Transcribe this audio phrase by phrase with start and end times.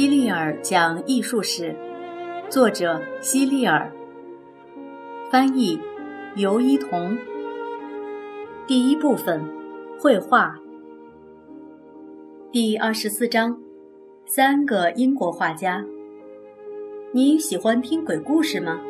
[0.00, 1.76] 希利尔讲艺术史，
[2.48, 3.92] 作者希利尔，
[5.30, 5.78] 翻译
[6.36, 7.18] 尤一彤。
[8.66, 9.44] 第一部分，
[9.98, 10.58] 绘画。
[12.50, 13.60] 第二十四章，
[14.24, 15.84] 三个英国画家。
[17.12, 18.80] 你喜欢听鬼故事吗？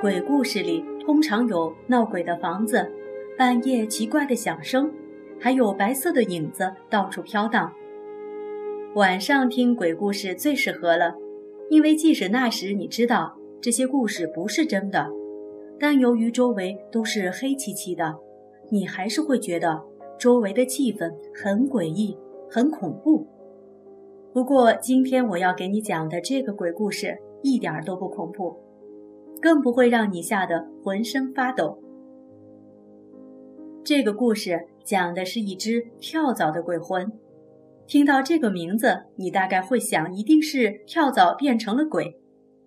[0.00, 2.90] 鬼故事里通常有闹鬼的房子，
[3.38, 4.92] 半夜奇怪的响声，
[5.38, 7.72] 还有白色的影子到处飘荡。
[8.96, 11.14] 晚上听鬼故事最适合了，
[11.68, 15.08] 因为即使那时你知道这些故事不是真的，
[15.78, 18.16] 但由于周围都是黑漆漆的，
[18.68, 19.80] 你还是会觉得
[20.18, 22.18] 周围的气氛很诡异、
[22.50, 23.24] 很恐怖。
[24.32, 28.56] 不过今天我要给你讲的这个鬼故事一点都不恐怖，
[29.40, 31.78] 更不会让你吓得浑身发抖。
[33.84, 37.12] 这个故事讲的是一只跳蚤的鬼魂。
[37.90, 42.20] 听到这个名字，你大概会想，一定是跳蚤变成了鬼，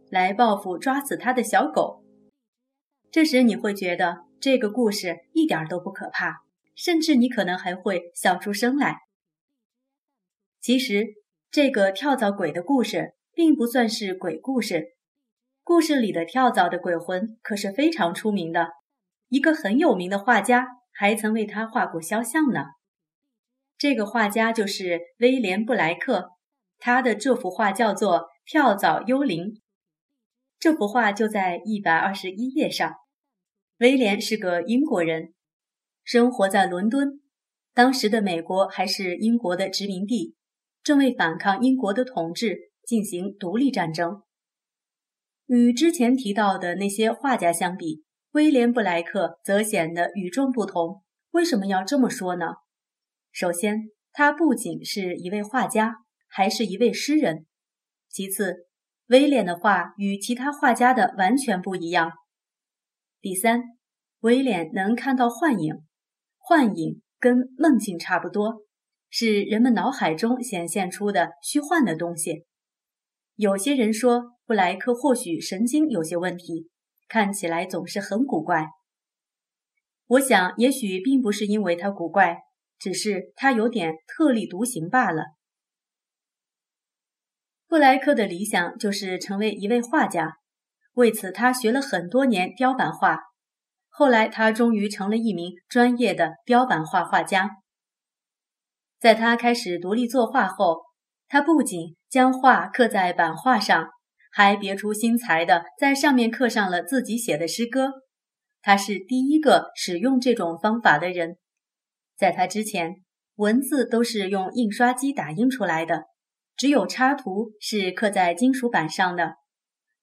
[0.10, 2.04] 来报复抓死他的小狗。
[3.10, 6.42] 这时你会觉得这个故事一点都不可怕，
[6.76, 8.98] 甚至你可能还会笑出声来。
[10.60, 11.06] 其实，
[11.50, 14.88] 这个跳蚤鬼的故事并不算是鬼故事，
[15.64, 18.72] 故事里的跳蚤的鬼魂可是非常出名的，
[19.30, 22.66] 一个很有名的画家还曾为他画过肖像呢。
[23.84, 26.30] 这个画家就是威廉·布莱克，
[26.80, 29.48] 他的这幅画叫做《跳蚤幽灵》。
[30.58, 32.94] 这幅画就在一百二十一页上。
[33.80, 35.34] 威廉是个英国人，
[36.06, 37.20] 生活在伦敦。
[37.74, 40.38] 当时的美国还是英国的殖民地，
[40.82, 44.24] 正为反抗英国的统治进行独立战争。
[45.48, 51.04] 与之前提到的那些画家相比，威廉·布莱克则显得与众不同。
[51.32, 52.46] 为什么要这么说呢？
[53.34, 55.96] 首先，他不仅是一位画家，
[56.28, 57.48] 还是一位诗人。
[58.08, 58.68] 其次，
[59.08, 62.12] 威廉的画与其他画家的完全不一样。
[63.20, 63.64] 第三，
[64.20, 65.84] 威廉能看到幻影，
[66.38, 68.62] 幻影跟梦境差不多，
[69.10, 72.46] 是人们脑海中显现出的虚幻的东西。
[73.36, 76.70] 有些人说，布莱克或许神经有些问题，
[77.08, 78.68] 看起来总是很古怪。
[80.06, 82.38] 我想，也许并不是因为他古怪。
[82.84, 85.24] 只是他有点特立独行罢了。
[87.66, 90.34] 布莱克的理想就是成为一位画家，
[90.96, 93.20] 为此他学了很多年雕版画。
[93.88, 97.52] 后来他终于成了一名专业的雕版画画家。
[99.00, 100.82] 在他开始独立作画后，
[101.30, 103.88] 他不仅将画刻在版画上，
[104.30, 107.94] 还别出心裁的在上面刻上了自己写的诗歌。
[108.62, 111.38] 他是第一个使用这种方法的人。
[112.18, 112.96] 在他之前，
[113.36, 116.04] 文字都是用印刷机打印出来的，
[116.56, 119.36] 只有插图是刻在金属板上的。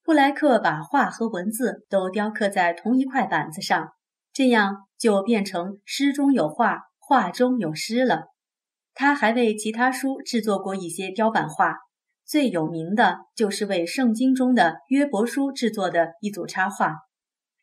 [0.03, 3.91] 布莱克把画和文字都雕刻在同一块板子上，
[4.33, 8.25] 这样就变成诗中有画，画中有诗了。
[8.93, 11.77] 他还为其他书制作过一些雕版画，
[12.27, 16.97] 最有名的就是为圣经中的约伯书制作的一组插画。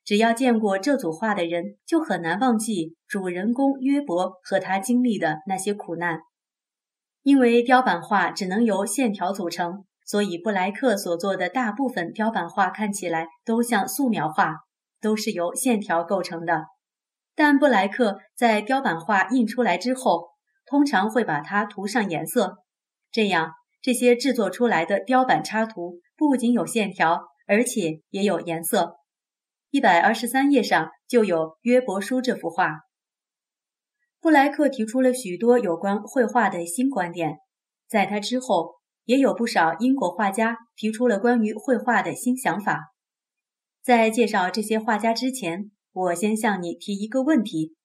[0.07, 6.19] 只要见过这组画的人，就很难忘记主人公约伯和他经历的那些苦难。
[7.23, 14.53] 因为雕版画只能由线条组成，所以布莱克所做的大部分雕版画看起来都像素描画，
[15.01, 16.68] 都是由线条构成的。
[17.35, 20.29] 但布莱克在雕版画印出来之后，
[20.66, 22.59] 通常会把它涂上颜色，
[23.12, 23.51] 这样
[23.81, 28.95] 这些制作出来的雕版插图不仅有线条，而且也有颜色。
[29.69, 32.81] 一百二十三页上就有《约伯书》这幅画。
[34.19, 37.38] 布莱克提出了许多有关绘画的新观点，
[37.88, 38.75] 在他之后，
[39.06, 42.94] 也有不少英国画家提出了关于绘画的新想法。
[43.81, 47.75] 在介绍这些画家之前，我先向你提一个问题：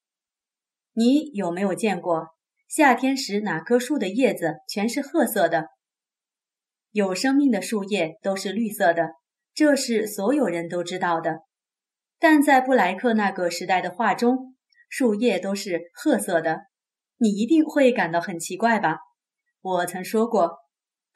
[0.92, 2.28] 你有没有见过
[2.68, 5.66] 夏天时哪棵树的叶子全是褐色的？
[6.90, 9.10] 有生命的树叶都是绿色的，
[9.54, 11.40] 这是所有人都知道的。
[12.22, 14.54] 但在布莱克那个时代的画中，
[14.88, 16.60] 树叶都是褐色的，
[17.18, 18.98] 你一定会感到很奇怪吧？
[19.60, 20.58] 我曾说过，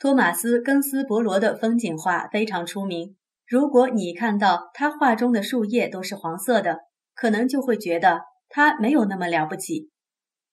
[0.01, 3.17] 托马斯·根斯伯罗的风景画非常出名。
[3.47, 6.81] 如果你看到他画中的树叶都是黄色的，
[7.15, 9.93] 可能就会觉得他没有那么了不起。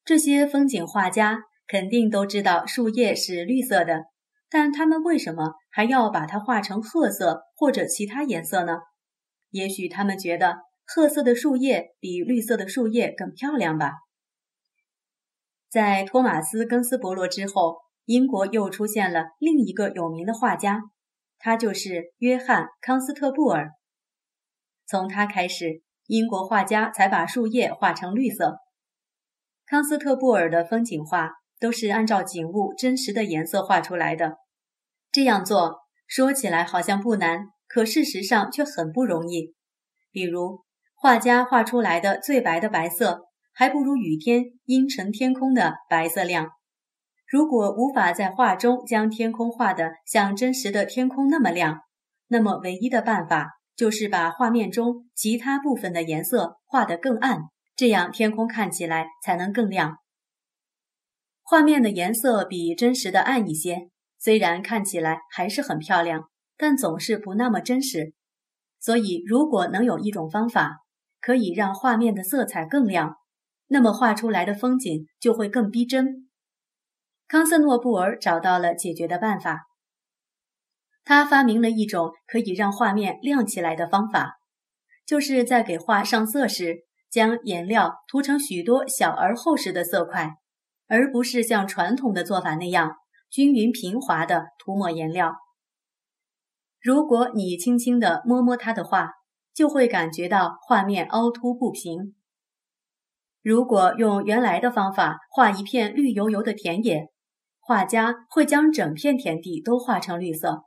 [0.06, 4.04] 这些风景画家肯定都知道树叶是绿色的，
[4.52, 8.82] 但他们为什么还要把它画成褐色或者其他颜色呢？
[9.54, 13.92] 也许他们觉得褐色的树叶比绿色的树叶更漂亮吧。
[15.70, 20.82] 在托马斯·根斯伯罗之后，英国又出现了另一个有名的画家，
[21.38, 23.70] 他就是约翰·康斯特布尔。
[24.88, 28.58] 从他开始，英国画家才把树叶画成绿色。
[29.68, 31.30] 康斯特布尔的风景画
[31.60, 34.38] 都是按照景物真实的颜色画出来的。
[35.12, 39.56] 这样做说起来好像不难，可事实上却很不容易。
[40.12, 40.62] 比如，
[40.94, 46.50] 画家画出来的最白的白色，还不如雨天阴沉天空的白色亮。
[47.28, 51.80] 如果无法在画中将天空画得像真实的天空那么亮，
[52.28, 57.40] 那么唯一的办法就是把画面中其他部分的颜色画得更暗，
[57.76, 59.98] 这样天空看起来才能更亮。
[61.42, 66.30] 画面的颜色比真实的暗一些，虽然看起来还是很漂亮，
[66.64, 68.14] 但总是不那么真实。
[68.80, 70.78] 所以，如果能有一种方法
[71.20, 73.18] 可以让画面的色彩更亮，
[73.68, 76.30] 那么画出来的风景就会更逼真。
[77.28, 79.64] 康斯诺布尔找到了解决的办法。
[81.04, 84.38] 他发明了一种可以让画面亮起来的方法，
[85.06, 90.38] 就是在给画上色时，将颜料涂成许多小而厚实的色块，
[90.88, 92.96] 而不是像传统的做法那样
[93.30, 95.43] 均匀平滑地涂抹颜料。
[96.84, 99.10] 如果你轻轻地摸摸它的画，
[99.54, 102.14] 就会感觉到画面凹凸不平。
[103.42, 107.08] 如果用原来的方法画一片绿油油的田野，
[107.62, 110.64] 画家会将整片田地都画成绿色，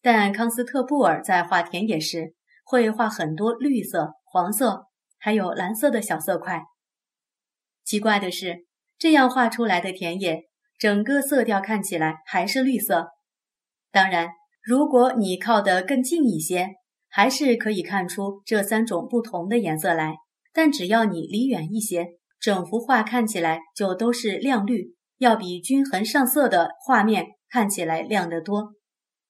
[0.00, 4.86] 但康斯特布尔在画田野时会画很多绿色、黄色，
[5.18, 6.62] 还有蓝色的小色块。
[7.84, 8.66] 奇怪的是，
[8.98, 10.44] 这样画出来的田野，
[10.78, 13.08] 整个色调看起来还是绿色。
[13.90, 14.28] 当然，
[14.62, 16.68] 如果你靠得更近一些，
[17.08, 20.16] 还是可以看出这三种不同的颜色来。
[20.52, 22.08] 但只要你离远一些，
[22.40, 24.94] 整幅画看起来就都是亮绿。
[25.18, 28.72] 要比均衡上色的画面看起来亮得多。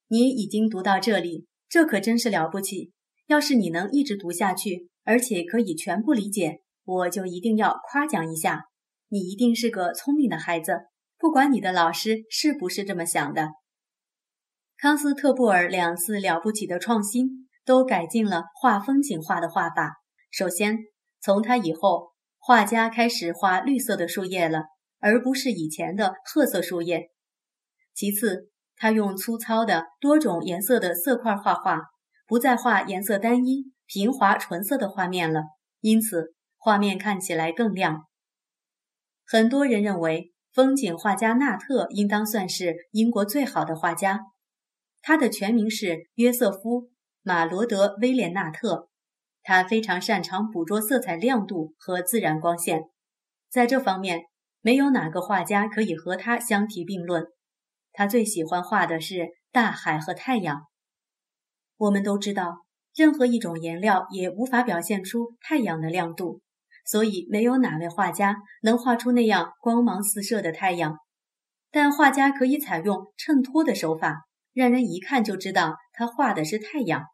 [0.08, 2.92] 你已经读到这里，这可真是了不起。
[3.26, 8.62] 要是你能一直读下去，而且可以全部理解，我就一定要夸奖一下
[9.08, 9.18] 你。
[9.18, 10.78] 一定是个聪明的孩子，
[11.18, 13.48] 不管你的老师是不是这么想的。
[14.80, 19.96] 康斯特布尔两次了不起的创新，都改进了画风景画的画法。
[20.30, 20.78] 首先，
[21.20, 24.62] 从他以后，画家开始画绿色的树叶了。
[25.02, 27.08] 而不是以前的褐色树叶。
[27.94, 31.80] 其次，他用粗糙的多种颜色的色块画画，
[32.26, 35.42] 不再画颜色单一、平滑纯色的画面了，
[35.80, 38.04] 因此画面看起来更亮。
[39.26, 44.20] 很多人认为，风景画家纳特应当算是英国最好的画家。
[45.02, 46.82] 他的全名是约瑟夫·
[47.22, 48.88] 马罗德·威廉·纳特，
[49.42, 52.84] 他非常擅长捕捉色彩亮度和自然光线，
[53.48, 54.26] 在这方面。
[54.62, 57.24] 没有哪个画家可以和他相提并论。
[57.92, 60.66] 他最喜欢画的是大海和太阳。
[61.78, 66.42] 我们都知道，任何一种颜料也无法表现出太阳的亮度，
[66.84, 70.98] 所以没有哪位画家能画出那样光芒四射的太阳。
[71.70, 77.04] 但画家可以采用衬托的手法，让人一看就知道他画的是太阳。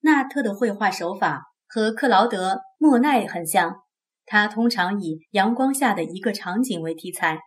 [0.00, 3.76] 纳特的绘画手法和克劳德·莫奈很像。
[4.24, 7.40] 他通常以阳光下的一个场景为题材，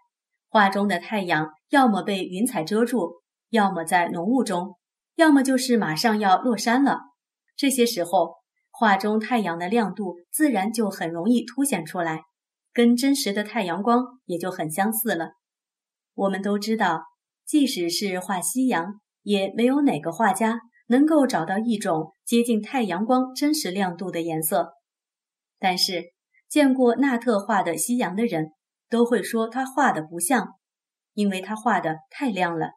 [0.50, 4.76] 画中的太阳要么被云彩遮住，要么在浓雾中，
[5.16, 7.00] 要么就是马上要落山了。
[7.56, 8.36] 这些时候，
[8.70, 12.24] 画中太阳的亮度自然就很容易凸显出来，
[12.74, 15.32] 跟真实的太阳光也就很相似了。
[16.14, 17.04] 我们都知道，
[17.46, 24.74] 即使是画夕阳，也没有哪个画家能够找到一种接近太阳光真实亮度的颜色，
[25.60, 26.14] 但是。
[26.48, 28.52] 见过纳特画的夕阳的人，
[28.88, 30.54] 都会说他画的不像，
[31.14, 32.70] 因为他画的太亮了。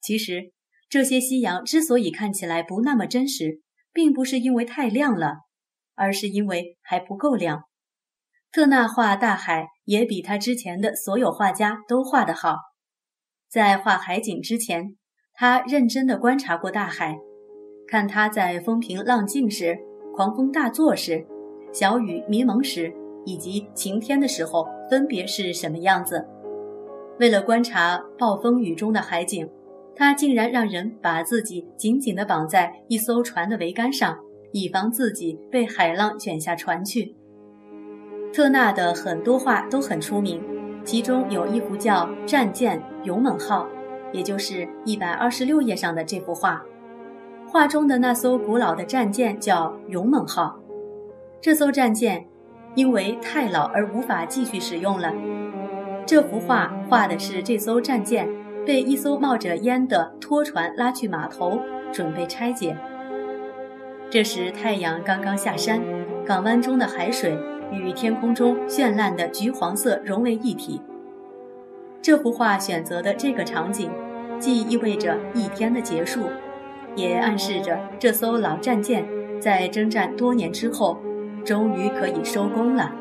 [0.00, 0.52] 其实，
[0.88, 3.60] 这些夕阳之所以看起来不那么真实，
[3.92, 5.38] 并不是因为太亮了，
[5.94, 7.64] 而是因为还不够亮。
[8.52, 12.56] 特纳画大海也比他之前的所有画家都画得好。
[13.54, 14.96] 在画海景之前，
[15.32, 17.16] 他认真地观察过大海，
[17.86, 19.78] 看它在风平浪静时、
[20.12, 21.24] 狂风大作时。
[21.72, 22.92] 小雨迷蒙时，
[23.24, 26.26] 以及晴天的时候，分别是什么样子？
[27.20, 29.48] 为了观察暴风雨中的海景，
[29.94, 34.18] 他竟然让人把自己紧紧地绑在一艘船的桅杆上，
[34.52, 37.14] 以防自己被海浪卷下船去。
[38.32, 40.42] 特纳的很多画都很出名，
[40.84, 43.64] 其中有一幅叫《战舰勇猛号》，
[44.12, 46.62] 也就是一百二十六页上的这幅画。
[47.46, 50.58] 画中的那艘古老的战舰叫勇猛号。
[51.40, 52.26] 这艘战舰
[52.74, 55.12] 因为太老而无法继续使用了。
[56.06, 58.28] 这幅画画的是这艘战舰
[58.66, 61.60] 被一艘冒着烟的拖船拉去码头，
[61.92, 62.76] 准备拆解。
[64.10, 65.80] 这时太阳刚刚下山，
[66.26, 67.38] 港湾中的海水
[67.72, 70.80] 与天空中绚烂的橘黄色融为一体。
[72.02, 73.90] 这幅画选择的这个场景，
[74.38, 76.28] 既意味着一天的结束，
[76.94, 79.06] 也暗示着这艘老战舰
[79.40, 80.98] 在征战多年之后，
[81.44, 82.92] 终于可以收工了。